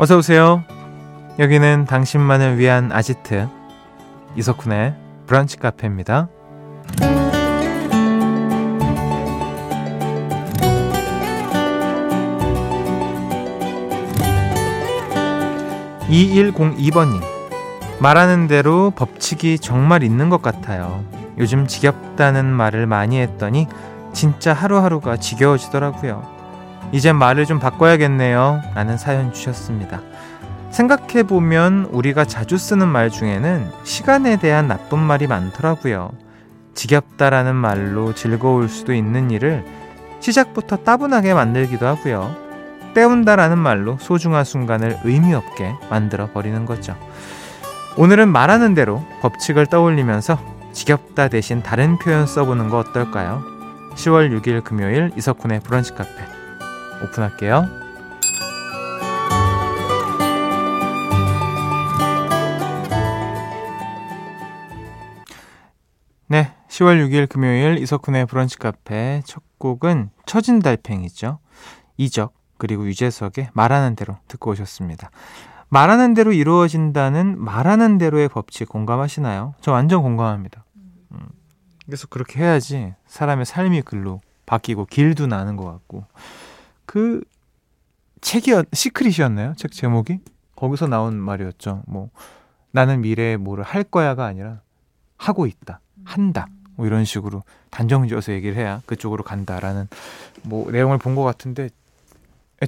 어서 0.00 0.16
오세요. 0.16 0.62
여기는 1.40 1.86
당신만을 1.86 2.56
위한 2.56 2.92
아지트 2.92 3.48
이석훈의 4.36 4.94
브런치 5.26 5.56
카페입니다. 5.56 6.28
2102번님 16.08 17.20
말하는 17.98 18.46
대로 18.46 18.92
법칙이 18.94 19.58
정말 19.58 20.04
있는 20.04 20.28
것 20.28 20.40
같아요. 20.40 21.02
요즘 21.38 21.66
지겹다는 21.66 22.46
말을 22.46 22.86
많이 22.86 23.18
했더니 23.18 23.66
진짜 24.12 24.52
하루하루가 24.52 25.16
지겨워지더라고요. 25.16 26.37
이젠 26.92 27.16
말을 27.16 27.44
좀 27.44 27.58
바꿔야겠네요. 27.58 28.62
라는 28.74 28.96
사연 28.96 29.32
주셨습니다. 29.32 30.00
생각해보면 30.70 31.88
우리가 31.90 32.24
자주 32.24 32.56
쓰는 32.56 32.88
말 32.88 33.10
중에는 33.10 33.70
시간에 33.84 34.38
대한 34.38 34.68
나쁜 34.68 34.98
말이 34.98 35.26
많더라고요. 35.26 36.10
지겹다라는 36.74 37.54
말로 37.56 38.14
즐거울 38.14 38.68
수도 38.68 38.94
있는 38.94 39.30
일을 39.30 39.64
시작부터 40.20 40.76
따분하게 40.76 41.34
만들기도 41.34 41.86
하고요. 41.86 42.36
때운다라는 42.94 43.58
말로 43.58 43.98
소중한 44.00 44.44
순간을 44.44 44.98
의미 45.04 45.34
없게 45.34 45.74
만들어 45.90 46.30
버리는 46.30 46.64
거죠. 46.64 46.96
오늘은 47.96 48.28
말하는 48.28 48.74
대로 48.74 49.04
법칙을 49.20 49.66
떠올리면서 49.66 50.38
지겹다 50.72 51.28
대신 51.28 51.62
다른 51.62 51.98
표현 51.98 52.26
써보는 52.26 52.68
거 52.68 52.78
어떨까요? 52.78 53.42
10월 53.94 54.30
6일 54.40 54.62
금요일 54.62 55.10
이석훈의 55.16 55.60
브런치 55.60 55.94
카페 55.94 56.37
오픈할게요. 57.02 57.66
네, 66.30 66.54
10월 66.68 67.02
6일 67.06 67.28
금요일 67.28 67.78
이석훈의 67.78 68.26
브런치 68.26 68.58
카페 68.58 69.22
첫 69.24 69.42
곡은 69.58 70.10
처진 70.26 70.58
달팽이죠. 70.58 71.38
이적 71.96 72.34
그리고 72.58 72.86
유재석의 72.86 73.50
말하는 73.54 73.96
대로 73.96 74.18
듣고 74.28 74.50
오셨습니다. 74.50 75.10
말하는 75.70 76.14
대로 76.14 76.32
이루어진다는 76.32 77.38
말하는 77.38 77.98
대로의 77.98 78.28
법칙 78.28 78.68
공감하시나요? 78.68 79.54
저 79.60 79.72
완전 79.72 80.02
공감합니다. 80.02 80.64
음, 81.12 81.28
그래서 81.86 82.06
그렇게 82.08 82.40
해야지 82.40 82.94
사람의 83.06 83.46
삶이 83.46 83.82
글로 83.82 84.20
바뀌고 84.46 84.86
길도 84.86 85.26
나는 85.26 85.56
것 85.56 85.64
같고 85.64 86.04
그 86.88 87.20
책이 88.22 88.50
시크릿이었나요? 88.72 89.52
책 89.58 89.72
제목이 89.72 90.20
거기서 90.56 90.86
나온 90.86 91.16
말이었죠. 91.16 91.82
뭐 91.86 92.08
나는 92.70 93.02
미래에 93.02 93.36
뭐를 93.36 93.62
할 93.62 93.84
거야가 93.84 94.24
아니라 94.24 94.62
하고 95.18 95.46
있다, 95.46 95.80
한다. 96.04 96.46
뭐 96.76 96.86
이런 96.86 97.04
식으로 97.04 97.42
단정지어서 97.70 98.32
얘기를 98.32 98.56
해야 98.56 98.80
그쪽으로 98.86 99.22
간다라는 99.22 99.86
뭐 100.44 100.70
내용을 100.70 100.96
본 100.96 101.14
것 101.14 101.24
같은데 101.24 101.68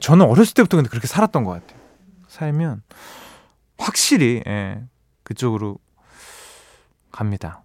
저는 0.00 0.26
어렸을 0.26 0.52
때부터 0.52 0.76
근데 0.76 0.90
그렇게 0.90 1.06
살았던 1.06 1.44
것 1.44 1.52
같아요. 1.52 1.80
살면 2.28 2.82
확실히 3.78 4.42
예, 4.46 4.84
그쪽으로 5.22 5.78
갑니다. 7.10 7.62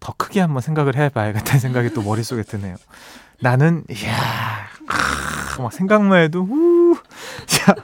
더 0.00 0.14
크게 0.16 0.40
한번 0.40 0.62
생각을 0.62 0.96
해봐야겠다는 0.96 1.60
생각이 1.60 1.92
또 1.92 2.00
머릿속에 2.02 2.42
드네요. 2.42 2.76
나는 3.42 3.84
이야 3.90 4.66
크, 4.86 4.96
막 5.58 5.72
생각만 5.72 6.22
해도 6.22 6.44
후. 6.44 6.96
자, 7.46 7.74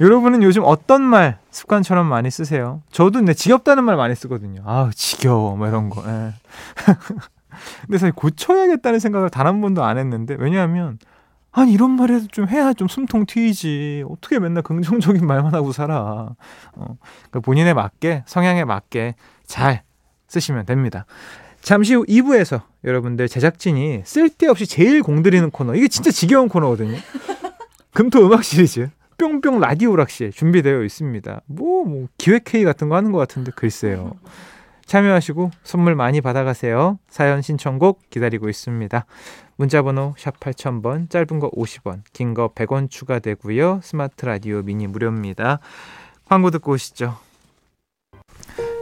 여러분은 0.00 0.42
요즘 0.42 0.62
어떤 0.64 1.02
말 1.02 1.38
습관처럼 1.50 2.06
많이 2.06 2.30
쓰세요? 2.30 2.82
저도 2.90 3.18
근데 3.18 3.34
지겹다는 3.34 3.84
말 3.84 3.96
많이 3.96 4.14
쓰거든요. 4.14 4.62
아 4.64 4.90
지겨워 4.94 5.56
뭐 5.56 5.66
이런 5.68 5.90
거. 5.90 6.02
예. 6.06 6.32
근데 7.86 7.98
사실 7.98 8.12
고쳐야겠다는 8.12 9.00
생각을 9.00 9.28
단 9.30 9.46
한 9.46 9.60
번도 9.60 9.82
안 9.84 9.98
했는데 9.98 10.36
왜냐하면 10.38 10.98
아니 11.52 11.72
이런 11.72 11.90
말이라도 11.90 12.28
좀 12.28 12.48
해야 12.48 12.72
좀 12.72 12.86
숨통 12.86 13.26
트이지 13.26 14.04
어떻게 14.08 14.38
맨날 14.38 14.62
긍정적인 14.62 15.26
말만 15.26 15.52
하고 15.54 15.72
살아 15.72 15.96
어, 15.96 16.96
그러니까 16.96 17.40
본인에 17.42 17.74
맞게 17.74 18.22
성향에 18.26 18.64
맞게 18.64 19.16
잘 19.46 19.82
쓰시면 20.28 20.64
됩니다 20.66 21.06
잠시 21.60 21.94
후 21.94 22.04
2부에서 22.06 22.62
여러분들 22.84 23.28
제작진이 23.28 24.02
쓸데없이 24.04 24.66
제일 24.66 25.02
공들이는 25.02 25.50
코너 25.50 25.74
이게 25.74 25.88
진짜 25.88 26.10
지겨운 26.10 26.48
코너거든요 26.48 26.96
금토 27.92 28.26
음악 28.26 28.44
시리즈 28.44 28.88
뿅뿅 29.18 29.60
라디오 29.60 29.94
락시 29.96 30.30
준비되어 30.32 30.82
있습니다 30.82 31.42
뭐, 31.46 31.84
뭐 31.84 32.08
기획 32.16 32.54
회의 32.54 32.64
같은 32.64 32.88
거 32.88 32.96
하는 32.96 33.12
것 33.12 33.18
같은데 33.18 33.52
글쎄요 33.54 34.14
참여하시고 34.86 35.52
선물 35.62 35.94
많이 35.94 36.20
받아가세요. 36.20 36.98
사연 37.08 37.42
신청곡 37.42 38.10
기다리고 38.10 38.48
있습니다. 38.48 39.06
문자번호 39.54 40.14
샵 40.18 40.40
8000번, 40.40 41.08
짧은 41.08 41.38
거 41.38 41.48
50원, 41.52 42.00
긴 42.12 42.34
거 42.34 42.48
100원 42.52 42.90
추가되고요. 42.90 43.82
스마트 43.84 44.26
라디오 44.26 44.62
미니 44.62 44.88
무료입니다. 44.88 45.60
광고 46.24 46.50
듣고 46.50 46.72
오시죠. 46.72 47.16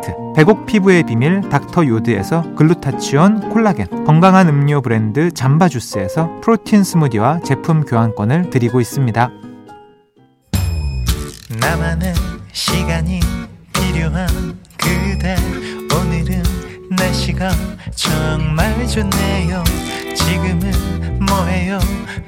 세트 0.00 0.14
배곡 0.34 0.66
피부의 0.66 1.04
비밀 1.04 1.40
닥터 1.48 1.86
요드에서 1.86 2.54
글루타치온 2.54 3.50
콜라겐 3.50 4.04
건강한 4.04 4.48
음료 4.48 4.80
브랜드 4.80 5.30
잠바주스에서 5.32 6.40
프로틴 6.40 6.82
스무디와 6.82 7.40
제품 7.40 7.84
교환권을 7.84 8.50
드리고 8.50 8.80
있습니다. 8.80 9.30
나만의 11.60 12.14
시간이 12.52 13.20
필요한 13.72 14.26
그대. 14.76 15.36
오늘은 15.94 16.42
날씨가 16.90 17.50
정말 17.94 18.86
좋네요. 18.86 19.62
지금은 20.14 21.20
뭐해요? 21.26 21.78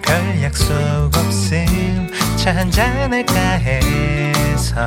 별 0.02 0.42
약속 0.42 0.74
없음. 1.16 2.08
차 2.36 2.54
한잔 2.54 3.12
할까 3.12 3.40
해서 3.40 4.86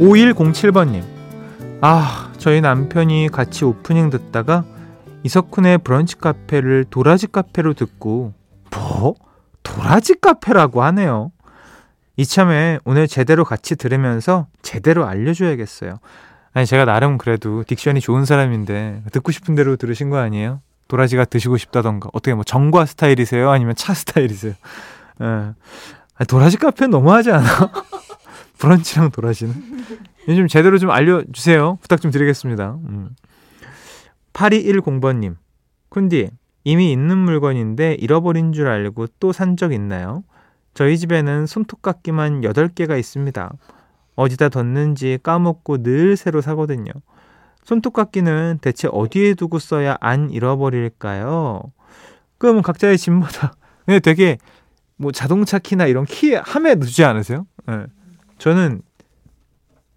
5107번님. 0.00 1.02
아, 1.80 2.32
저희 2.38 2.60
남편이 2.60 3.28
같이 3.30 3.64
오프닝 3.64 4.10
듣다가 4.10 4.64
이석훈의 5.22 5.78
브런치 5.78 6.16
카페를 6.16 6.84
도라지 6.90 7.26
카페로 7.26 7.74
듣고, 7.74 8.34
뭐? 8.70 9.14
도라지 9.62 10.20
카페라고 10.20 10.82
하네요. 10.84 11.30
이참에 12.16 12.78
오늘 12.84 13.08
제대로 13.08 13.44
같이 13.44 13.76
들으면서 13.76 14.46
제대로 14.62 15.06
알려줘야겠어요. 15.06 15.98
아니, 16.52 16.66
제가 16.66 16.84
나름 16.84 17.18
그래도 17.18 17.62
딕션이 17.64 18.00
좋은 18.00 18.24
사람인데, 18.24 19.02
듣고 19.12 19.32
싶은 19.32 19.54
대로 19.54 19.76
들으신 19.76 20.10
거 20.10 20.18
아니에요? 20.18 20.60
도라지가 20.88 21.24
드시고 21.24 21.56
싶다던가. 21.56 22.10
어떻게 22.12 22.34
뭐 22.34 22.44
정과 22.44 22.86
스타일이세요? 22.86 23.50
아니면 23.50 23.74
차 23.74 23.94
스타일이세요? 23.94 24.52
예. 25.22 26.24
도라지 26.28 26.58
카페는 26.58 26.90
너무하지 26.90 27.32
않아? 27.32 27.44
브런치랑 28.58 29.10
도라지는? 29.10 29.73
요즘 30.28 30.48
제대로 30.48 30.78
좀 30.78 30.90
알려주세요. 30.90 31.78
부탁 31.80 32.00
좀 32.00 32.10
드리겠습니다. 32.10 32.78
음. 32.88 33.10
8210번님. 34.32 35.36
쿤디, 35.90 36.30
이미 36.64 36.92
있는 36.92 37.18
물건인데 37.18 37.94
잃어버린 37.94 38.52
줄 38.52 38.68
알고 38.68 39.06
또 39.20 39.30
산 39.32 39.56
적 39.56 39.72
있나요? 39.72 40.24
저희 40.72 40.98
집에는 40.98 41.46
손톱깎이만 41.46 42.40
8개가 42.40 42.98
있습니다. 42.98 43.52
어디다 44.16 44.48
뒀는지 44.48 45.18
까먹고 45.22 45.82
늘 45.82 46.16
새로 46.16 46.40
사거든요. 46.40 46.90
손톱깎이는 47.64 48.58
대체 48.60 48.88
어디에 48.90 49.34
두고 49.34 49.58
써야 49.58 49.96
안 50.00 50.30
잃어버릴까요? 50.30 51.62
그러면 52.38 52.62
각자의 52.62 52.98
집마다 52.98 53.54
근데 53.84 54.00
되게 54.00 54.38
뭐 54.96 55.12
자동차 55.12 55.58
키나 55.58 55.86
이런 55.86 56.04
키 56.04 56.34
함에 56.34 56.74
두지 56.76 57.04
않으세요? 57.04 57.46
네. 57.66 57.84
저는 58.38 58.82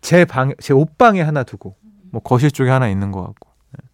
제 0.08 0.24
방, 0.24 0.54
제 0.62 0.72
옷방에 0.72 1.20
하나 1.20 1.44
두고 1.44 1.76
뭐 2.12 2.22
거실 2.22 2.50
쪽에 2.50 2.70
하나 2.70 2.88
있는 2.88 3.12
것 3.12 3.24
같고 3.24 3.50
네. 3.74 3.90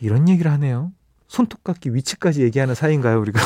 이런 0.00 0.28
얘기를 0.28 0.50
하네요. 0.50 0.90
손톱깎이 1.28 1.94
위치까지 1.94 2.42
얘기하는 2.42 2.74
사이인가요, 2.74 3.20
우리가? 3.20 3.40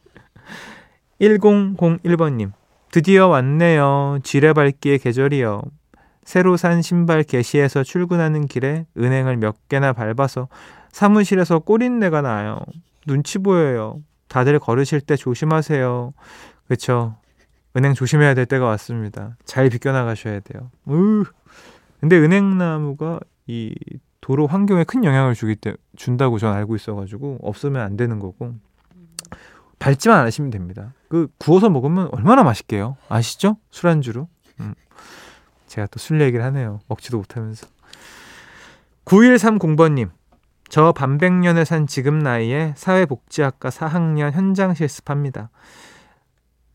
1001번님, 1.20 2.52
드디어 2.90 3.28
왔네요. 3.28 4.20
지뢰밟기의 4.22 5.00
계절이요. 5.00 5.60
새로 6.24 6.56
산 6.56 6.80
신발 6.80 7.22
게시해서 7.22 7.82
출근하는 7.82 8.46
길에 8.46 8.86
은행을 8.96 9.36
몇 9.36 9.68
개나 9.68 9.92
밟아서 9.92 10.48
사무실에서 10.92 11.58
꼬린내가 11.58 12.22
나요. 12.22 12.60
눈치 13.06 13.36
보여요. 13.36 14.00
다들 14.28 14.60
걸으실 14.60 15.02
때 15.02 15.16
조심하세요. 15.16 16.14
그쵸. 16.68 17.19
은행 17.76 17.94
조심해야 17.94 18.34
될 18.34 18.46
때가 18.46 18.64
왔습니다. 18.66 19.36
잘 19.44 19.68
비껴나가셔야 19.68 20.40
돼요. 20.40 20.70
으. 20.88 21.24
근데 22.00 22.16
은행나무가 22.18 23.20
이 23.46 23.74
도로 24.20 24.46
환경에 24.46 24.84
큰 24.84 25.04
영향을 25.04 25.34
주기 25.34 25.54
때 25.56 25.74
준다고 25.96 26.38
전 26.38 26.52
알고 26.54 26.76
있어가지고 26.76 27.38
없으면 27.42 27.82
안 27.82 27.96
되는 27.96 28.18
거고 28.18 28.54
밟지만 29.78 30.18
않으시면 30.20 30.50
됩니다. 30.50 30.92
그 31.08 31.28
구워서 31.38 31.70
먹으면 31.70 32.08
얼마나 32.12 32.42
맛있게요. 32.42 32.96
아시죠? 33.08 33.56
술안주로. 33.70 34.28
음. 34.60 34.74
제가 35.66 35.86
또 35.86 35.98
술 35.98 36.20
얘기를 36.20 36.44
하네요. 36.46 36.80
먹지도 36.88 37.18
못하면서. 37.18 37.66
9130번님. 39.04 40.10
저 40.68 40.92
반백년을 40.92 41.64
산 41.64 41.86
지금 41.86 42.18
나이에 42.20 42.74
사회복지학과 42.76 43.70
4학년 43.70 44.30
현장 44.32 44.74
실습합니다. 44.74 45.50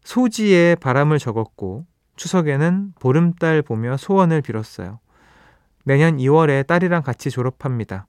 소지에 0.05 0.75
바람을 0.75 1.19
적었고 1.19 1.85
추석에는 2.15 2.93
보름달 2.99 3.61
보며 3.61 3.97
소원을 3.97 4.41
빌었어요. 4.41 4.99
내년 5.83 6.17
2월에 6.17 6.65
딸이랑 6.65 7.01
같이 7.03 7.29
졸업합니다. 7.29 8.07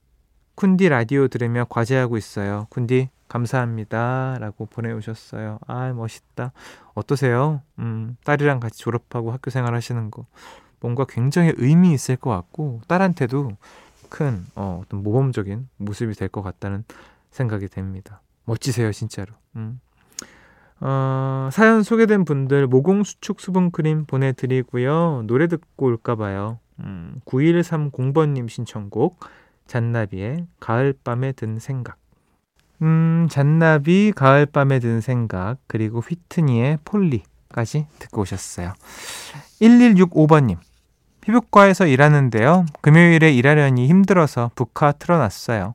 쿤디 0.54 0.88
라디오 0.88 1.26
들으며 1.26 1.64
과제하고 1.68 2.16
있어요. 2.16 2.66
쿤디 2.70 3.08
감사합니다. 3.28 4.36
라고 4.40 4.66
보내오셨어요. 4.66 5.58
아, 5.66 5.92
멋있다. 5.92 6.52
어떠세요? 6.94 7.62
음, 7.78 8.16
딸이랑 8.24 8.60
같이 8.60 8.78
졸업하고 8.78 9.32
학교 9.32 9.50
생활 9.50 9.74
하시는 9.74 10.10
거. 10.10 10.26
뭔가 10.80 11.04
굉장히 11.08 11.52
의미 11.56 11.92
있을 11.92 12.16
것 12.16 12.30
같고, 12.30 12.80
딸한테도 12.86 13.56
큰, 14.08 14.46
어, 14.54 14.80
어떤 14.84 15.02
모범적인 15.02 15.68
모습이 15.78 16.14
될 16.14 16.28
것 16.28 16.42
같다는 16.42 16.84
생각이 17.30 17.68
됩니다. 17.68 18.20
멋지세요, 18.44 18.92
진짜로. 18.92 19.34
음. 19.56 19.80
어, 20.80 21.48
사연 21.52 21.82
소개된 21.82 22.24
분들 22.24 22.66
모공 22.66 23.02
수축 23.02 23.40
수분 23.40 23.70
크림 23.70 24.04
보내드리고요. 24.04 25.24
노래 25.26 25.46
듣고 25.46 25.86
올까봐요. 25.86 26.58
음, 26.80 27.20
9130번님 27.24 28.48
신청곡 28.48 29.20
잔나비의 29.66 30.46
가을밤에 30.60 31.32
든 31.32 31.58
생각 31.58 31.96
음, 32.82 33.26
잔나비 33.30 34.12
가을밤에 34.14 34.80
든 34.80 35.00
생각 35.00 35.56
그리고 35.66 36.00
휘트니의 36.00 36.78
폴리까지 36.84 37.86
듣고 37.98 38.22
오셨어요. 38.22 38.74
1165번님 39.60 40.58
피부과에서 41.22 41.86
일하는데요. 41.86 42.66
금요일에 42.82 43.32
일하려니 43.32 43.88
힘들어서 43.88 44.50
북카 44.54 44.92
틀어놨어요. 44.92 45.74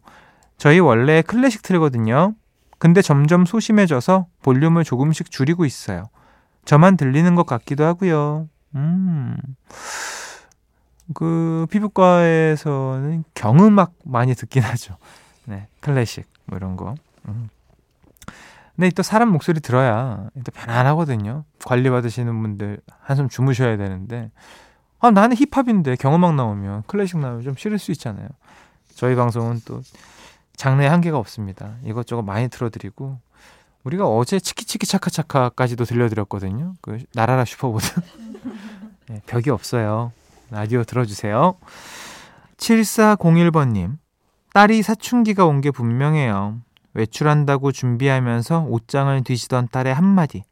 저희 0.58 0.80
원래 0.80 1.22
클래식 1.24 1.64
틀거든요. 1.64 2.36
근데 2.82 3.04
점점 3.04 3.46
소심해져서 3.46 4.26
볼륨을 4.42 4.84
조금씩 4.84 5.30
줄이고 5.30 5.66
있어요. 5.66 6.10
저만 6.66 6.98
들리는 6.98 7.36
것 7.36 7.46
같기도 7.46 7.84
하고요. 7.84 8.50
음. 8.74 9.38
그 11.14 11.68
피부과에서는 11.70 13.24
경음악 13.36 13.94
많이 14.04 14.34
듣긴 14.34 14.64
하죠. 14.64 14.98
네, 15.46 15.68
클래식 15.80 16.26
뭐 16.46 16.58
이런 16.58 16.76
거. 16.76 16.96
음. 17.28 17.50
근데 18.76 18.90
또 18.96 19.04
사람 19.04 19.30
목소리 19.30 19.60
들어야 19.60 20.30
또 20.44 20.52
편안하거든요. 20.52 21.44
관리 21.64 21.88
받으시는 21.88 22.42
분들 22.42 22.80
한숨 23.00 23.30
주무셔야 23.30 23.78
되는데 23.78 24.32
아 24.98 25.12
나는 25.12 25.38
힙합인데 25.38 25.98
경음악 25.98 26.34
나오면 26.34 26.86
클래식 26.88 27.20
나오면 27.20 27.44
좀 27.44 27.56
싫을 27.56 27.78
수 27.78 27.92
있잖아요. 27.92 28.28
저희 28.96 29.14
방송은 29.14 29.62
또 29.66 29.84
장르의 30.62 30.88
한계가 30.88 31.18
없습니다. 31.18 31.74
이것저것 31.84 32.22
많이 32.22 32.48
틀어드리고 32.48 33.18
우리가 33.84 34.08
어제 34.08 34.40
치키치키 34.40 34.86
차카차카까지도 34.86 35.86
들려드렸거든요. 35.86 36.76
그 36.82 37.00
나라라 37.16 37.46
슈퍼보드 37.46 37.84
네, 39.10 39.22
벽이 39.26 39.50
없어요. 39.50 40.12
라디오 40.52 40.84
들어주세요. 40.84 41.56
7401번님, 42.58 43.98
딸이 44.54 44.84
사춘기가 44.84 45.48
온 45.48 45.62
게 45.62 45.72
분명해요. 45.72 46.60
외출한다고 46.94 47.72
준비하면서 47.72 48.66
옷장을 48.70 49.24
뒤지던 49.24 49.70
딸의 49.72 49.96
한마디. 49.96 50.44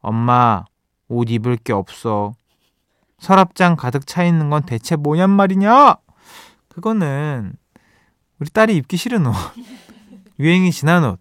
엄마, 0.00 0.64
옷 1.08 1.28
입을 1.28 1.58
게 1.58 1.74
없어. 1.74 2.32
서랍장 3.18 3.76
가득 3.76 4.06
차 4.06 4.24
있는 4.24 4.48
건 4.48 4.62
대체 4.62 4.96
뭐냔 4.96 5.28
말이냐? 5.28 5.96
그거는 6.70 7.52
우리 8.42 8.50
딸이 8.50 8.74
입기 8.76 8.96
싫은 8.96 9.24
옷. 9.24 9.34
유행이 10.40 10.72
지난 10.72 11.04
옷. 11.04 11.20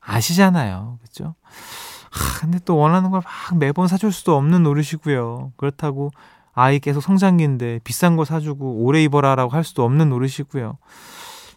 아시잖아요. 0.00 0.98
그죠? 1.02 1.34
하, 2.10 2.40
근데 2.40 2.58
또 2.64 2.78
원하는 2.78 3.10
걸 3.10 3.20
막 3.22 3.58
매번 3.58 3.86
사줄 3.86 4.12
수도 4.12 4.34
없는 4.34 4.62
노릇이고요. 4.62 5.52
그렇다고 5.58 6.10
아이 6.54 6.78
계속 6.78 7.02
성장기인데 7.02 7.80
비싼 7.84 8.16
거 8.16 8.24
사주고 8.24 8.82
오래 8.82 9.02
입어라라고 9.04 9.52
할 9.52 9.62
수도 9.62 9.84
없는 9.84 10.08
노릇이고요. 10.08 10.78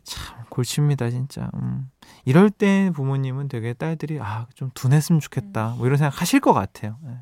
참 0.04 0.38
골칩니다 0.50 1.10
진짜. 1.10 1.50
음. 1.56 1.90
이럴 2.26 2.50
때 2.50 2.92
부모님은 2.94 3.48
되게 3.48 3.72
딸들이 3.74 4.20
아 4.20 4.46
좀 4.56 4.72
둔했으면 4.74 5.22
좋겠다 5.22 5.76
뭐 5.78 5.86
이런 5.88 5.98
생각 5.98 6.20
하실 6.22 6.42
것 6.42 6.52
같아요. 6.52 6.98
네. 7.04 7.14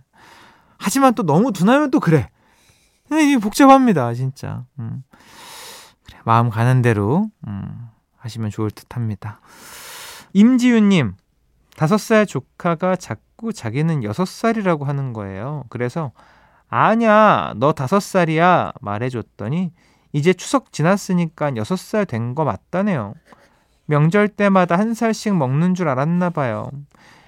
하지만 0.80 1.14
또 1.14 1.22
너무 1.22 1.52
둔하면 1.52 1.92
또 1.92 2.00
그래. 2.00 2.30
이게 3.12 3.38
복잡합니다 3.38 4.16
진짜. 4.16 4.66
음. 4.80 5.04
마음 6.30 6.52
가는 6.52 6.84
대로 6.84 7.28
음, 7.48 7.90
하시면 8.18 8.52
좋을 8.52 8.70
듯합니다. 8.70 9.40
임지윤님 10.34 11.16
다섯 11.76 11.98
살 11.98 12.28
조카가 12.28 12.98
자꾸 12.98 13.52
자기는 13.52 14.04
여섯 14.04 14.28
살이라고 14.28 14.86
하는 14.86 15.12
거예요. 15.12 15.64
그래서 15.70 16.12
아냐, 16.70 17.54
너 17.56 17.72
다섯 17.72 18.00
살이야. 18.00 18.74
말해줬더니 18.80 19.72
이제 20.14 20.32
추석 20.34 20.72
지났으니까 20.72 21.56
여섯 21.56 21.80
살 21.80 22.06
된 22.06 22.36
거 22.36 22.44
맞다네요. 22.44 23.16
명절 23.88 24.28
때마다 24.28 24.78
한 24.78 24.94
살씩 24.94 25.36
먹는 25.36 25.74
줄 25.74 25.88
알았나 25.90 26.30
봐요. 26.30 26.70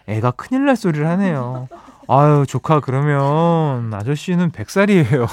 애가 0.06 0.30
큰일 0.32 0.66
날 0.66 0.76
소리를 0.76 1.08
하네요. 1.08 1.68
아유, 2.08 2.46
조카 2.48 2.80
그러면 2.82 3.92
아저씨는 3.96 4.52
백살이에요 4.52 5.26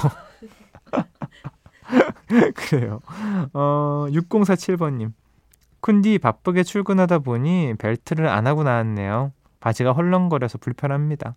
그래요. 2.55 2.99
어, 3.53 4.05
6047번님. 4.09 5.13
쿤디 5.81 6.19
바쁘게 6.19 6.63
출근하다 6.63 7.19
보니 7.19 7.75
벨트를 7.79 8.27
안 8.27 8.47
하고 8.47 8.63
나왔네요. 8.63 9.31
바지가 9.59 9.93
헐렁거려서 9.93 10.57
불편합니다. 10.57 11.35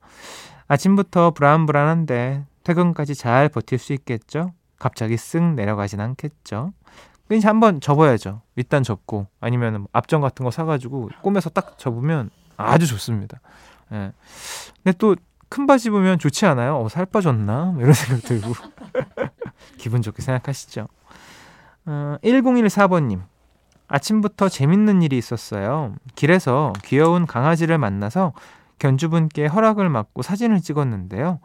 아침부터 0.69 1.33
불안불안한데 1.33 2.45
퇴근까지 2.65 3.15
잘 3.15 3.49
버틸 3.49 3.79
수 3.79 3.93
있겠죠? 3.93 4.53
갑자기 4.79 5.17
쓱 5.17 5.55
내려가진 5.55 6.01
않겠죠? 6.01 6.73
그냥 7.29 7.43
한번 7.49 7.81
접어야죠. 7.81 8.43
일단 8.57 8.83
접고 8.83 9.29
아니면 9.41 9.87
앞전 9.93 10.21
같은 10.21 10.45
거 10.45 10.51
사가지고 10.51 11.11
꼬매서 11.23 11.51
딱 11.51 11.79
접으면 11.79 12.31
아주 12.57 12.87
좋습니다. 12.87 13.41
예. 13.93 14.13
근데 14.83 14.97
또 14.99 15.15
큰 15.53 15.67
바지 15.67 15.91
보면 15.91 16.19
좋지 16.19 16.47
않아요? 16.47 16.79
어, 16.79 16.89
살 16.89 17.05
빠졌나? 17.05 17.73
뭐 17.73 17.83
이런 17.83 17.93
생각 17.93 18.23
들고 18.23 18.55
기분 19.79 20.03
좋게 20.03 20.23
생각하시죠. 20.23 20.89
어, 21.87 22.17
1014번님 22.23 23.23
아침부터 23.89 24.49
재밌는 24.49 25.03
일이 25.03 25.19
있었어요. 25.19 25.95
길에서 26.15 26.73
귀여운 26.85 27.27
강아지를 27.27 27.79
만나서 27.79 28.33
견주분께 28.79 29.47
허락을 29.47 29.93
받고 29.93 30.23
사진을 30.23 30.61
찍었는데요. 30.61 31.41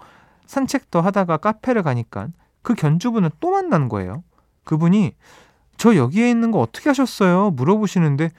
산책도 0.45 1.01
하다가 1.01 1.37
카페를 1.37 1.83
가니까 1.83 2.29
그 2.61 2.73
견주분을 2.73 3.31
또 3.39 3.51
만난 3.51 3.89
거예요. 3.89 4.23
그분이 4.63 5.13
저 5.77 5.95
여기에 5.95 6.29
있는 6.29 6.51
거 6.51 6.59
어떻게 6.59 6.89
하셨어요? 6.89 7.51
물어보시는데 7.51 8.31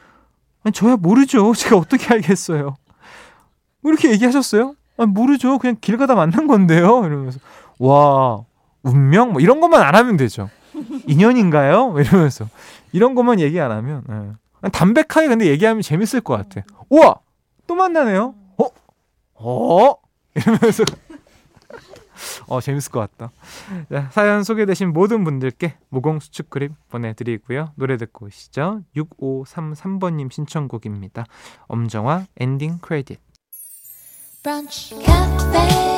아니, 0.64 0.72
저야 0.72 0.96
모르죠. 0.96 1.52
제가 1.56 1.76
어떻게 1.76 2.12
알겠어요. 2.12 2.76
뭐 3.80 3.92
이렇게 3.92 4.10
얘기하셨어요? 4.10 4.74
아니, 4.96 5.10
모르죠. 5.10 5.58
그냥 5.58 5.76
길 5.80 5.96
가다 5.96 6.14
만난 6.14 6.46
건데요. 6.46 7.04
이러면서. 7.04 7.38
와, 7.78 8.44
운명? 8.88 9.32
뭐 9.32 9.40
이런 9.40 9.60
것만 9.60 9.82
안 9.82 9.94
하면 9.94 10.16
되죠. 10.16 10.50
인연인가요? 11.06 11.90
뭐 11.90 12.00
이러면서. 12.00 12.48
이런 12.92 13.14
것만 13.14 13.40
얘기 13.40 13.60
안 13.60 13.70
하면. 13.70 14.04
네. 14.08 14.70
담백하게 14.70 15.28
근데 15.28 15.46
얘기하면 15.46 15.82
재밌을 15.82 16.20
것 16.20 16.36
같아. 16.36 16.66
우와! 16.88 17.16
또 17.66 17.74
만나네요? 17.74 18.34
어? 18.56 18.64
어? 19.34 19.94
이러면서. 20.34 20.84
어, 22.48 22.60
재밌을 22.60 22.90
것 22.90 23.00
같다. 23.00 23.30
자, 23.92 24.08
사연 24.12 24.42
소개되신 24.42 24.92
모든 24.92 25.24
분들께 25.24 25.74
모공 25.88 26.18
수축 26.20 26.50
크림 26.50 26.74
보내드리고요. 26.90 27.72
노래 27.76 27.96
듣고 27.96 28.26
오시죠. 28.26 28.82
6533번님 28.96 30.32
신청곡입니다. 30.32 31.26
엄정화 31.66 32.26
엔딩 32.38 32.78
크레딧. 32.78 33.20
브런치 34.42 34.94
카페 35.04 35.97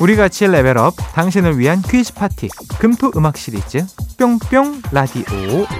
우리 0.00 0.16
같이 0.16 0.46
level 0.46 0.80
up 0.80 0.94
당신을 1.12 1.58
위한 1.58 1.82
퀴즈 1.82 2.14
파티 2.14 2.48
금토 2.78 3.12
음악 3.16 3.36
시리즈 3.36 3.84
뿅뿅 4.18 4.80
라디오 4.92 5.24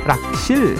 락실 0.06 0.76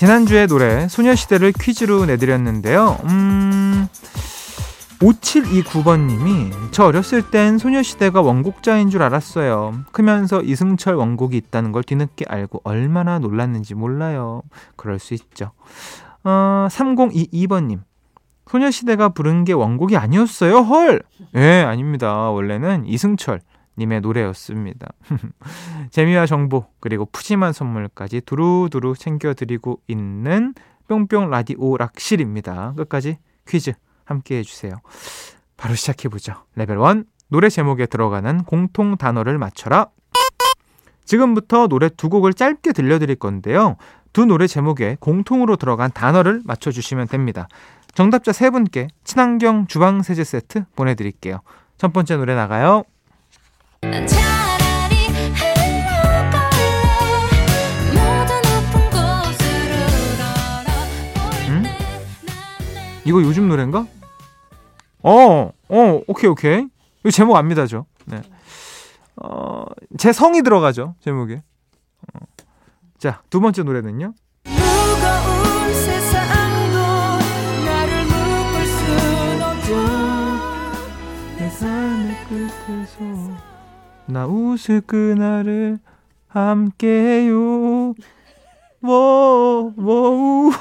지난주에 0.00 0.48
노래 0.48 0.88
소녀시대를 0.88 1.52
퀴즈로 1.52 2.06
내드렸는데요. 2.06 2.98
음... 3.04 3.88
5729번님이 5.02 6.52
저 6.70 6.84
어렸을 6.84 7.28
땐 7.30 7.58
소녀시대가 7.58 8.20
원곡자인 8.20 8.88
줄 8.88 9.02
알았어요. 9.02 9.84
크면서 9.90 10.42
이승철 10.42 10.94
원곡이 10.94 11.36
있다는 11.36 11.72
걸 11.72 11.82
뒤늦게 11.82 12.26
알고 12.28 12.62
얼마나 12.64 13.18
놀랐는지 13.18 13.74
몰라요. 13.74 14.42
그럴 14.76 15.00
수 15.00 15.14
있죠. 15.14 15.50
어, 16.24 16.66
3022번님. 16.70 17.80
소녀시대가 18.46 19.08
부른 19.08 19.44
게 19.44 19.52
원곡이 19.52 19.96
아니었어요? 19.96 20.58
헐! 20.58 21.00
예, 21.34 21.40
네, 21.40 21.62
아닙니다. 21.62 22.30
원래는 22.30 22.84
이승철 22.86 23.40
님의 23.78 24.02
노래였습니다. 24.02 24.88
재미와 25.90 26.26
정보, 26.26 26.66
그리고 26.80 27.06
푸짐한 27.06 27.54
선물까지 27.54 28.20
두루두루 28.22 28.94
챙겨 28.96 29.32
드리고 29.32 29.80
있는 29.88 30.54
뿅뿅 30.88 31.30
라디오 31.30 31.76
락실입니다. 31.78 32.74
끝까지 32.76 33.16
퀴즈 33.48 33.72
함께 34.04 34.38
해 34.38 34.42
주세요. 34.42 34.74
바로 35.56 35.74
시작해 35.74 36.08
보죠. 36.10 36.34
레벨 36.54 36.78
1. 36.78 37.04
노래 37.28 37.48
제목에 37.48 37.86
들어가는 37.86 38.44
공통 38.44 38.98
단어를 38.98 39.38
맞춰라. 39.38 39.86
지금부터 41.04 41.66
노래 41.68 41.88
두 41.88 42.08
곡을 42.10 42.34
짧게 42.34 42.72
들려드릴 42.72 43.16
건데요. 43.16 43.76
두 44.12 44.26
노래 44.26 44.46
제목에 44.46 44.96
공통으로 45.00 45.56
들어간 45.56 45.90
단어를 45.90 46.42
맞춰주시면 46.44 47.08
됩니다. 47.08 47.48
정답자 47.94 48.32
세 48.32 48.50
분께 48.50 48.88
친환경 49.04 49.66
주방 49.66 50.02
세제 50.02 50.24
세트 50.24 50.64
보내드릴게요. 50.76 51.40
첫 51.78 51.92
번째 51.92 52.16
노래 52.16 52.34
나가요. 52.34 52.84
음? 61.48 61.64
이거 63.04 63.22
요즘 63.22 63.48
노래인가? 63.48 63.86
어, 65.02 65.52
어, 65.68 66.00
오케이, 66.06 66.30
오케이. 66.30 66.66
이 67.04 67.10
제목 67.10 67.36
압니다, 67.36 67.66
저. 67.66 67.84
네. 68.04 68.22
어, 69.16 69.64
제 69.98 70.12
성이 70.12 70.42
들어가죠, 70.42 70.94
제목에. 71.00 71.42
어. 72.14 72.31
자, 73.02 73.20
두 73.30 73.40
번째 73.40 73.64
노래는요. 73.64 74.14
나 84.06 84.26
웃을 84.28 84.82
그날을 84.82 85.80
함께요. 86.28 87.94
뭐, 88.78 89.72
뭐, 89.76 90.52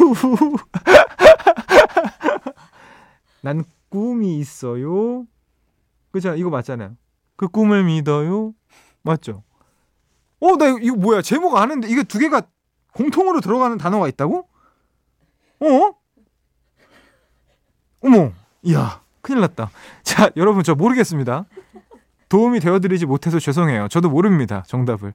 난 3.41 3.63
꿈이 3.89 4.39
있어요. 4.39 5.27
그죠? 6.09 6.33
이거 6.33 6.49
맞잖아요. 6.49 6.97
그 7.35 7.47
꿈을 7.47 7.83
믿어요. 7.83 8.55
맞죠? 9.03 9.43
어, 10.41 10.57
나 10.57 10.67
이거, 10.81 10.95
뭐야? 10.95 11.21
제목 11.21 11.55
아는데 11.55 11.87
이게 11.87 12.03
두 12.03 12.19
개가 12.19 12.41
공통으로 12.93 13.41
들어가는 13.41 13.77
단어가 13.77 14.07
있다고? 14.07 14.47
어? 15.61 15.91
어머, 18.03 18.31
이야, 18.63 19.01
큰일 19.21 19.41
났다. 19.41 19.69
자, 20.03 20.29
여러분, 20.35 20.63
저 20.63 20.73
모르겠습니다. 20.75 21.45
도움이 22.29 22.61
되어드리지 22.61 23.05
못해서 23.05 23.39
죄송해요. 23.39 23.87
저도 23.89 24.09
모릅니다. 24.09 24.63
정답을. 24.67 25.13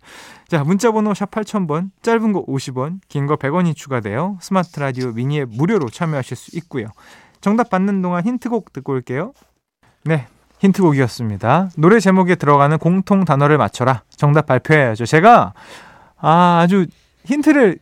자, 0.49 0.63
문자번호 0.63 1.15
샵 1.15 1.31
8000번, 1.31 1.91
짧은 2.03 2.33
거 2.33 2.45
50원, 2.45 3.01
긴 3.09 3.27
거 3.27 3.37
100원이 3.37 3.75
추가되어 3.75 4.39
스마트 4.41 4.79
라디오 4.79 5.13
미니에 5.13 5.47
무료로 5.47 5.89
참여하실 5.89 6.37
수 6.37 6.57
있고요. 6.59 6.89
정답 7.41 7.71
받는 7.71 8.03
동안 8.03 8.23
힌트곡 8.25 8.73
듣고 8.73 8.93
올게요. 8.93 9.33
네, 10.05 10.29
힌트곡이었습니다. 10.59 11.71
노래 11.77 12.01
제목에 12.01 12.35
들어가는 12.35 12.79
공통 12.79 13.25
단어를 13.25 13.59
맞춰라. 13.59 14.03
정답 14.17 14.47
발표해야죠. 14.47 15.07
제가 15.07 15.53
아, 16.19 16.61
아주 16.63 16.87
힌트를 17.25 17.79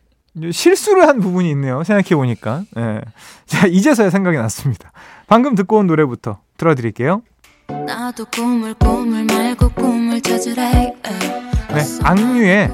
실수를 0.50 1.06
한 1.06 1.20
부분이 1.20 1.48
있네요. 1.50 1.84
생각해 1.84 2.16
보니까. 2.16 2.62
예. 2.76 3.00
자, 3.46 3.66
이제서야 3.66 4.10
생각이 4.10 4.36
났습니다. 4.36 4.90
방금 5.26 5.54
듣고 5.54 5.78
온 5.78 5.86
노래부터 5.86 6.40
틀어드릴게요. 6.56 7.22
나도 7.68 8.24
꿈을 8.26 8.74
꿈을 8.74 9.24
말고 9.24 9.70
꿈을 9.70 10.20
찾으래. 10.20 10.94
네, 11.02 11.82
악뮤의 12.02 12.70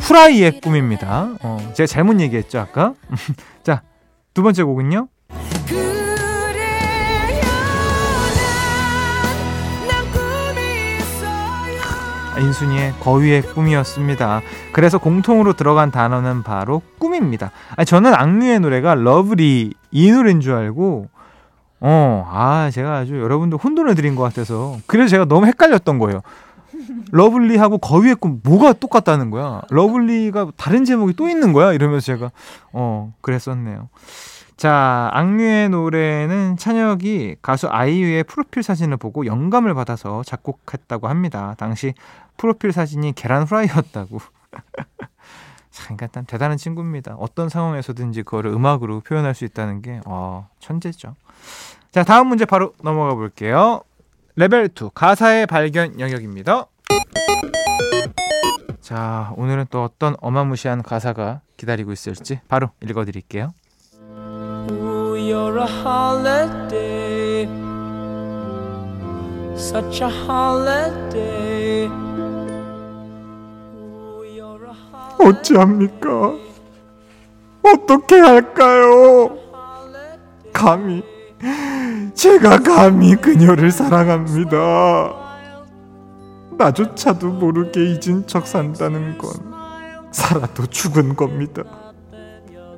후라이의 0.00 0.60
꿈입니다. 0.60 1.34
어, 1.42 1.72
제가 1.74 1.86
잘못 1.86 2.20
얘기했죠 2.20 2.58
아까. 2.58 2.94
자, 3.62 3.82
두 4.32 4.42
번째 4.42 4.62
곡은요. 4.62 5.08
인순이의 12.38 12.94
거위의 13.00 13.42
꿈이었습니다. 13.42 14.40
그래서 14.72 14.98
공통으로 14.98 15.54
들어간 15.54 15.90
단어는 15.90 16.42
바로 16.42 16.82
꿈입니다. 16.98 17.50
아니, 17.76 17.86
저는 17.86 18.14
악뮤의 18.14 18.60
노래가 18.60 18.94
Love 18.94 19.40
Lee 19.40 19.74
이 19.90 20.10
노래인 20.10 20.40
줄 20.40 20.54
알고 20.54 21.08
어, 21.80 22.28
아, 22.30 22.70
제가 22.72 22.96
아주 22.96 23.20
여러분들 23.20 23.58
혼돈을 23.58 23.94
드린 23.94 24.16
것 24.16 24.22
같아서 24.22 24.76
그래서 24.86 25.08
제가 25.08 25.24
너무 25.26 25.46
헷갈렸던 25.46 25.98
거예요. 25.98 26.22
lovely하고 27.12 27.78
거위의 27.78 28.14
꿈 28.16 28.40
뭐가 28.42 28.72
똑같다는 28.72 29.30
거야? 29.30 29.62
lovely가 29.70 30.52
다른 30.56 30.84
제목이 30.84 31.14
또 31.14 31.28
있는 31.28 31.52
거야? 31.52 31.72
이러면서 31.72 32.06
제가 32.06 32.30
어, 32.72 33.12
그랬었네요. 33.20 33.88
자, 34.56 35.08
악뮤의 35.12 35.68
노래는 35.68 36.56
찬혁이 36.56 37.36
가수 37.40 37.68
아이유의 37.68 38.24
프로필 38.24 38.64
사진을 38.64 38.96
보고 38.96 39.24
영감을 39.24 39.72
받아서 39.74 40.24
작곡했다고 40.24 41.06
합니다. 41.06 41.54
당시 41.58 41.94
프로필 42.38 42.72
사진이 42.72 43.12
계란 43.14 43.42
후라이였다고. 43.42 44.18
참, 45.70 45.96
그러니까 45.96 46.22
대단한 46.22 46.56
친구입니다. 46.56 47.14
어떤 47.18 47.50
상황에서든지 47.50 48.22
그거를 48.22 48.50
음악으로 48.50 49.00
표현할 49.00 49.34
수 49.34 49.44
있다는 49.44 49.82
게, 49.82 50.00
어, 50.06 50.48
천재죠. 50.58 51.14
자, 51.90 52.02
다음 52.02 52.28
문제 52.28 52.46
바로 52.46 52.72
넘어가 52.82 53.14
볼게요. 53.14 53.82
레벨 54.34 54.68
2, 54.68 54.90
가사의 54.94 55.46
발견 55.46 56.00
영역입니다. 56.00 56.66
자, 58.80 59.34
오늘은 59.36 59.66
또 59.70 59.84
어떤 59.84 60.16
어마무시한 60.20 60.82
가사가 60.82 61.42
기다리고 61.58 61.92
있을지 61.92 62.40
바로 62.48 62.70
a 65.58 65.66
holiday. 65.66 67.48
such 69.56 70.00
a 70.00 70.08
holiday. 70.08 71.57
어찌합니까? 75.18 76.34
어떻게 77.62 78.16
할까요? 78.16 79.36
감히, 80.52 81.02
제가 82.14 82.58
감히 82.58 83.14
그녀를 83.14 83.70
사랑합니다. 83.70 85.14
나조차도 86.58 87.28
모르게 87.28 87.92
잊은 87.92 88.26
척 88.26 88.46
산다는 88.46 89.16
건 89.18 89.30
살아도 90.10 90.66
죽은 90.66 91.14
겁니다. 91.14 91.62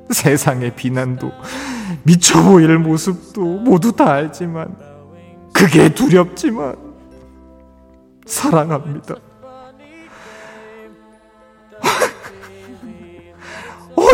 세상의 0.09 0.75
비난도 0.75 1.31
미쳐 2.03 2.43
보일 2.43 2.77
모습도 2.77 3.41
모두 3.41 3.91
다 3.93 4.11
알지만 4.11 4.75
그게 5.53 5.89
두렵지만 5.93 6.75
사랑합니다. 8.25 9.15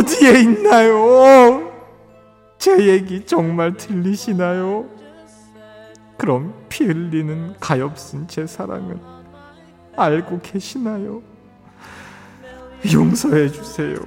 어디에 0.07 0.39
있나요? 0.39 1.69
제 2.57 2.87
얘기 2.87 3.25
정말 3.25 3.75
들리시나요? 3.75 4.85
그럼 6.17 6.53
피 6.69 6.85
흘리는 6.85 7.55
가엾은 7.59 8.27
제 8.29 8.47
사랑은 8.47 9.01
알고 9.97 10.39
계시나요? 10.39 11.21
용서해 12.91 13.51
주세요. 13.51 13.97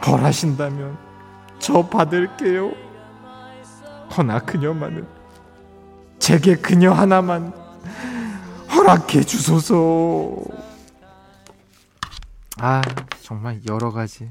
벌하신다면 0.00 0.96
저 1.58 1.86
받을게요. 1.86 2.72
허나 4.16 4.40
그녀만은 4.40 5.06
제게 6.18 6.56
그녀 6.56 6.92
하나만 6.92 7.52
허락해 8.74 9.22
주소서. 9.24 10.34
아, 12.58 12.82
정말 13.22 13.60
여러 13.68 13.90
가지 13.90 14.28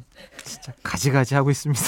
진짜 0.50 0.74
가지가지 0.84 1.36
하고 1.36 1.50
있습니다. 1.52 1.84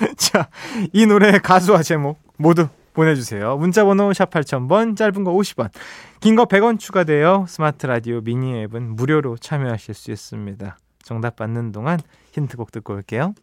자, 0.16 0.48
이 0.92 1.06
노래의 1.06 1.40
가수와 1.40 1.82
제목 1.82 2.18
모두 2.36 2.68
보내주세요. 2.94 3.56
문자번호 3.56 4.12
샵 4.12 4.30
8000번, 4.30 4.96
짧은 4.96 5.22
거 5.24 5.32
50원, 5.32 5.70
긴 6.20 6.34
거 6.34 6.46
100원 6.46 6.78
추가되어 6.80 7.46
스마트 7.48 7.86
라디오 7.86 8.20
미니 8.20 8.60
앱은 8.62 8.96
무료로 8.96 9.36
참여하실 9.38 9.94
수 9.94 10.10
있습니다. 10.10 10.76
정답 11.04 11.36
받는 11.36 11.70
동안 11.72 12.00
힌트곡 12.32 12.72
듣고 12.72 12.94
올게요. 12.94 13.34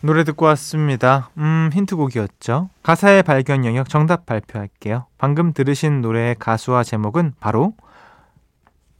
노래 0.00 0.22
듣고 0.22 0.46
왔습니다. 0.46 1.30
음, 1.38 1.70
힌트곡이었죠. 1.72 2.70
가사의 2.84 3.24
발견 3.24 3.64
영역 3.64 3.88
정답 3.88 4.26
발표할게요. 4.26 5.06
방금 5.18 5.52
들으신 5.52 6.00
노래의 6.00 6.36
가수와 6.38 6.84
제목은 6.84 7.34
바로 7.40 7.74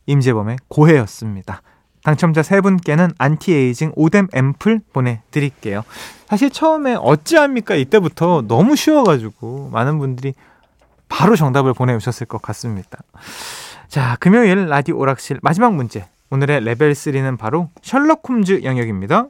임재범의 0.06 0.56
고해였습니다. 0.66 1.62
당첨자 2.02 2.42
세 2.42 2.60
분께는 2.60 3.10
안티에이징 3.18 3.92
오뎀 3.96 4.28
앰플 4.32 4.80
보내드릴게요. 4.92 5.82
사실 6.26 6.50
처음에 6.50 6.94
어찌합니까? 6.94 7.74
이때부터 7.74 8.44
너무 8.46 8.76
쉬워가지고 8.76 9.70
많은 9.72 9.98
분들이 9.98 10.34
바로 11.08 11.36
정답을 11.36 11.74
보내주셨을 11.74 12.26
것 12.26 12.42
같습니다. 12.42 12.98
자, 13.88 14.16
금요일 14.20 14.68
라디오 14.68 14.98
오락실 14.98 15.38
마지막 15.42 15.74
문제. 15.74 16.06
오늘의 16.30 16.60
레벨 16.60 16.92
3는 16.92 17.38
바로 17.38 17.70
셜록 17.82 18.28
홈즈 18.28 18.62
영역입니다. 18.62 19.28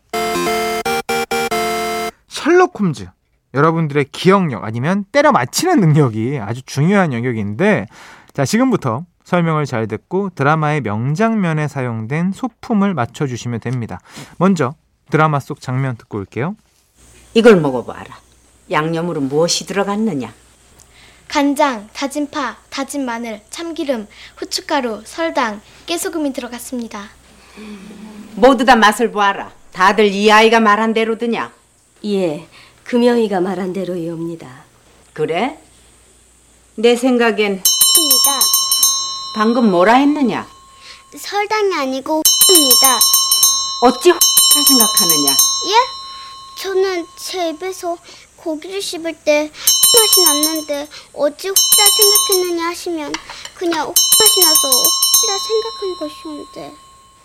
셜록 2.26 2.78
홈즈. 2.80 3.06
여러분들의 3.54 4.06
기억력 4.12 4.64
아니면 4.64 5.04
때려 5.10 5.32
맞히는 5.32 5.80
능력이 5.80 6.38
아주 6.42 6.62
중요한 6.62 7.12
영역인데, 7.12 7.86
자, 8.32 8.44
지금부터 8.44 9.04
설명을 9.28 9.66
잘 9.66 9.86
듣고 9.86 10.30
드라마의 10.34 10.80
명장면에 10.80 11.68
사용된 11.68 12.32
소품을 12.32 12.94
맞춰주시면 12.94 13.60
됩니다. 13.60 14.00
먼저 14.38 14.74
드라마 15.10 15.38
속 15.38 15.60
장면 15.60 15.98
듣고 15.98 16.16
올게요. 16.16 16.56
이걸 17.34 17.60
먹어봐라. 17.60 18.18
양념으로 18.70 19.20
무엇이 19.20 19.66
들어갔느냐? 19.66 20.32
간장, 21.28 21.90
다진 21.92 22.30
파, 22.30 22.56
다진 22.70 23.04
마늘, 23.04 23.42
참기름, 23.50 24.06
후춧가루, 24.36 25.02
설당, 25.04 25.60
깨소금이 25.84 26.32
들어갔습니다. 26.32 27.10
모두 28.34 28.64
다 28.64 28.76
맛을 28.76 29.12
보아라. 29.12 29.52
다들 29.72 30.06
이 30.06 30.32
아이가 30.32 30.58
말한 30.58 30.94
대로드냐? 30.94 31.52
예, 32.06 32.48
금영이가 32.84 33.40
말한 33.40 33.74
대로이옵니다. 33.74 34.48
그래? 35.12 35.58
내 36.76 36.96
생각엔 36.96 37.36
입니다. 37.38 38.57
방금 39.38 39.70
뭐라 39.70 39.94
했느냐? 39.94 40.48
설당이 41.16 41.72
아니고 41.72 42.22
입니다. 42.56 42.98
어찌 43.82 44.10
다 44.10 44.18
생각하느냐? 44.66 45.30
예? 45.68 46.60
저는 46.60 47.06
제 47.16 47.50
입에서 47.50 47.96
고기를 48.34 48.82
씹을 48.82 49.14
때 49.22 49.52
맛이 49.94 50.22
났는데 50.22 50.88
어찌 51.14 51.52
다 51.52 51.54
생각했느냐 52.28 52.66
하시면 52.66 53.12
그냥 53.54 53.86
맛이 53.86 54.40
나서 54.40 54.68
다 55.28 55.38
생각한 55.38 55.96
것이온데. 56.00 56.74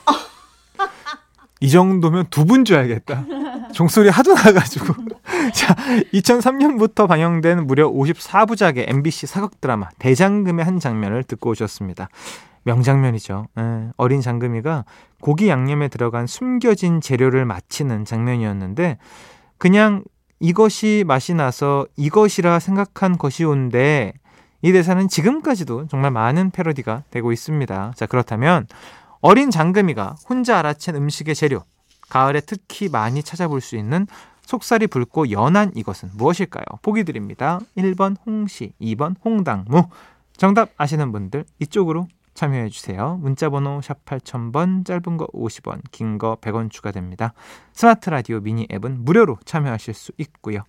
이 1.64 1.70
정도면 1.70 2.26
두분줄 2.30 2.76
알겠다. 2.76 3.26
종소리 3.72 4.10
하도 4.10 4.34
나가지고. 4.34 4.94
자, 5.56 5.74
2003년부터 6.14 7.08
방영된 7.08 7.66
무려 7.66 7.90
54부작의 7.90 8.90
MBC 8.90 9.28
사극 9.28 9.62
드라마 9.62 9.88
대장금의 9.98 10.66
한 10.66 10.82
장면을 10.82 11.24
듣고 11.24 11.52
오셨습니다. 11.52 12.10
명장면이죠. 12.64 13.48
에, 13.58 13.62
예, 13.62 13.88
어린 13.96 14.20
장금이가 14.20 14.84
고기 15.22 15.48
양념에 15.48 15.88
들어간 15.88 16.28
숨겨진 16.28 17.00
재료를 17.00 17.46
마치는 17.46 18.04
장면이었는데 18.04 18.98
그냥 19.58 20.04
이것이 20.42 21.06
맛이 21.08 21.34
나서 21.34 21.88
이것이라 21.96 22.60
생각한 22.60 23.18
것이온데 23.18 24.12
이 24.64 24.74
대사는 24.74 25.08
지금까지도 25.08 25.88
정말 25.88 26.12
많은 26.12 26.52
패러디가 26.52 27.04
되고 27.10 27.32
있습니다. 27.32 27.94
자, 27.96 28.06
그렇다면 28.06 28.68
어린 29.26 29.52
장금이가 29.52 30.18
혼자 30.28 30.62
알아챈 30.62 30.96
음식의 30.96 31.34
재료, 31.34 31.64
가을에 32.10 32.42
특히 32.42 32.90
많이 32.90 33.24
찾아볼 33.24 33.62
수 33.62 33.78
있는 33.78 34.06
속살이 34.42 34.88
붉고 34.88 35.32
연한 35.32 35.72
이것은 35.76 36.10
무엇일까요? 36.18 36.66
보기 36.82 37.06
드립니다. 37.06 37.62
1번 37.78 38.18
홍시, 38.26 38.74
2번 38.82 39.16
홍당무. 39.24 39.88
정답 40.36 40.72
아시는 40.76 41.14
분들 41.14 41.46
이쪽으로 41.60 42.10
참여해 42.34 42.68
주세요. 42.68 43.18
문자 43.22 43.50
번호 43.50 43.80
샵 43.82 44.04
8000번, 44.04 44.86
짧은 44.86 45.16
거 45.16 45.28
50원, 45.28 45.80
긴 45.92 46.18
거 46.18 46.36
100원 46.42 46.70
추가됩니다. 46.70 47.34
스마트 47.72 48.10
라디오 48.10 48.42
미니 48.42 48.68
앱은 48.74 49.06
무료로 49.06 49.38
참여하실 49.46 49.94
수 49.94 50.12
있고요. 50.18 50.64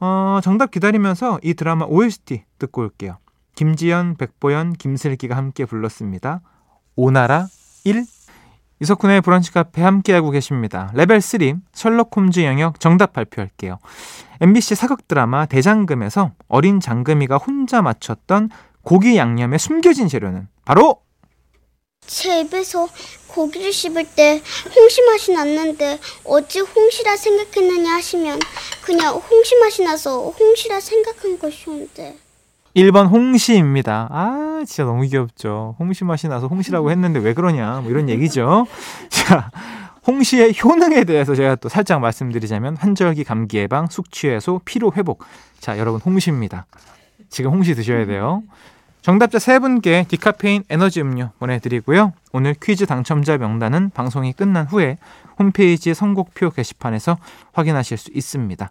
어, 0.00 0.40
정답 0.42 0.72
기다리면서 0.72 1.38
이 1.44 1.54
드라마 1.54 1.84
OST 1.84 2.42
듣고 2.58 2.82
올게요. 2.82 3.18
김지연, 3.54 4.16
백보연, 4.16 4.72
김슬기가 4.72 5.36
함께 5.36 5.64
불렀습니다. 5.64 6.40
오나라 6.96 7.46
1 7.86 8.04
이석훈의 8.80 9.20
브런치 9.20 9.52
카페 9.52 9.80
함께하고 9.80 10.30
계십니다. 10.30 10.90
레벨 10.94 11.20
3 11.20 11.62
셜록 11.72 12.14
홈즈 12.16 12.40
영역 12.40 12.80
정답 12.80 13.12
발표할게요. 13.12 13.78
MBC 14.40 14.74
사극 14.74 15.06
드라마 15.06 15.46
대장금에서 15.46 16.32
어린 16.48 16.80
장금이가 16.80 17.36
혼자 17.36 17.82
맞췄던 17.82 18.50
고기 18.82 19.16
양념의 19.16 19.60
숨겨진 19.60 20.08
재료는 20.08 20.48
바로 20.64 21.00
제 22.04 22.40
입에서 22.40 22.88
고기를 23.28 23.72
씹을 23.72 24.04
때 24.16 24.42
홍시 24.74 25.02
맛이 25.02 25.32
났는데 25.32 26.00
어찌 26.24 26.60
홍시라 26.60 27.16
생각했느냐 27.16 27.94
하시면 27.94 28.40
그냥 28.82 29.14
홍시 29.14 29.56
맛이 29.60 29.84
나서 29.84 30.30
홍시라 30.30 30.80
생각한 30.80 31.38
것이온데 31.38 32.16
1번 32.76 33.08
홍시입니다. 33.08 34.08
아, 34.10 34.62
진짜 34.66 34.84
너무 34.84 35.02
귀엽죠. 35.06 35.76
홍시 35.78 36.04
맛이 36.04 36.28
나서 36.28 36.46
홍시라고 36.46 36.90
했는데 36.90 37.18
왜 37.18 37.32
그러냐, 37.32 37.80
뭐 37.80 37.90
이런 37.90 38.10
얘기죠. 38.10 38.66
자, 39.08 39.50
홍시의 40.06 40.54
효능에 40.62 41.04
대해서 41.04 41.34
제가 41.34 41.56
또 41.56 41.70
살짝 41.70 42.00
말씀드리자면 42.00 42.76
환절기 42.76 43.24
감기 43.24 43.56
예방, 43.56 43.86
숙취 43.86 44.28
해소, 44.28 44.60
피로 44.66 44.92
회복. 44.94 45.24
자, 45.58 45.78
여러분 45.78 46.02
홍시입니다. 46.04 46.66
지금 47.30 47.50
홍시 47.52 47.74
드셔야 47.74 48.04
돼요. 48.04 48.42
정답자 49.00 49.38
세 49.38 49.58
분께 49.58 50.04
디카페인 50.08 50.62
에너지 50.68 51.00
음료 51.00 51.30
보내드리고요. 51.38 52.12
오늘 52.32 52.54
퀴즈 52.60 52.84
당첨자 52.84 53.38
명단은 53.38 53.90
방송이 53.94 54.34
끝난 54.34 54.66
후에 54.66 54.98
홈페이지 55.38 55.94
선곡표 55.94 56.50
게시판에서 56.50 57.16
확인하실 57.52 57.96
수 57.96 58.10
있습니다. 58.12 58.68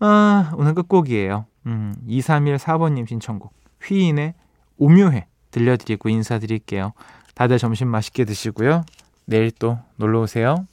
아, 0.00 0.52
오늘 0.56 0.74
끝곡이에요. 0.74 1.44
음, 1.66 1.94
2314번님 2.08 3.08
신청곡 3.08 3.52
휘인의 3.82 4.34
오묘해 4.76 5.26
들려드리고 5.50 6.08
인사드릴게요. 6.08 6.92
다들 7.34 7.58
점심 7.58 7.88
맛있게 7.88 8.24
드시고요. 8.24 8.84
내일 9.26 9.50
또 9.50 9.78
놀러 9.96 10.20
오세요. 10.22 10.66